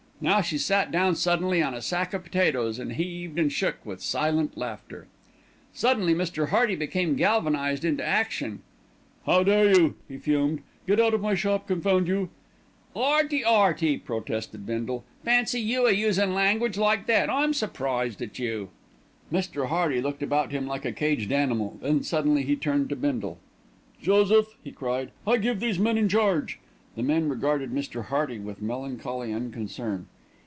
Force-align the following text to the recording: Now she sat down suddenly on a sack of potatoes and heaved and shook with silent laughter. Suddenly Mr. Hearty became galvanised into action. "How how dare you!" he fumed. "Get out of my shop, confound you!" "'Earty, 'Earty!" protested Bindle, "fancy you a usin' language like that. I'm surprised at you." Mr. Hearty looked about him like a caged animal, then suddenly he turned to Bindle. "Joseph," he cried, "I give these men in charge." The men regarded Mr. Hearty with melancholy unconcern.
Now 0.23 0.41
she 0.41 0.59
sat 0.59 0.91
down 0.91 1.15
suddenly 1.15 1.63
on 1.63 1.73
a 1.73 1.81
sack 1.81 2.13
of 2.13 2.23
potatoes 2.23 2.77
and 2.77 2.93
heaved 2.93 3.39
and 3.39 3.51
shook 3.51 3.83
with 3.83 4.03
silent 4.03 4.55
laughter. 4.55 5.07
Suddenly 5.73 6.13
Mr. 6.13 6.49
Hearty 6.49 6.75
became 6.75 7.15
galvanised 7.15 7.83
into 7.83 8.05
action. 8.05 8.61
"How 9.25 9.31
how 9.37 9.43
dare 9.45 9.75
you!" 9.75 9.95
he 10.07 10.19
fumed. 10.19 10.61
"Get 10.85 10.99
out 10.99 11.15
of 11.15 11.21
my 11.21 11.33
shop, 11.33 11.65
confound 11.67 12.07
you!" 12.07 12.29
"'Earty, 12.95 13.43
'Earty!" 13.43 13.97
protested 13.97 14.63
Bindle, 14.63 15.03
"fancy 15.25 15.59
you 15.59 15.87
a 15.87 15.91
usin' 15.91 16.35
language 16.35 16.77
like 16.77 17.07
that. 17.07 17.27
I'm 17.27 17.51
surprised 17.51 18.21
at 18.21 18.37
you." 18.37 18.69
Mr. 19.33 19.69
Hearty 19.69 20.01
looked 20.01 20.21
about 20.21 20.51
him 20.51 20.67
like 20.67 20.85
a 20.85 20.91
caged 20.91 21.31
animal, 21.31 21.79
then 21.81 22.03
suddenly 22.03 22.43
he 22.43 22.55
turned 22.55 22.89
to 22.89 22.95
Bindle. 22.95 23.39
"Joseph," 23.99 24.55
he 24.63 24.71
cried, 24.71 25.09
"I 25.25 25.37
give 25.37 25.59
these 25.59 25.79
men 25.79 25.97
in 25.97 26.07
charge." 26.07 26.59
The 26.93 27.03
men 27.03 27.29
regarded 27.29 27.71
Mr. 27.71 28.07
Hearty 28.07 28.37
with 28.37 28.61
melancholy 28.61 29.31
unconcern. 29.33 30.07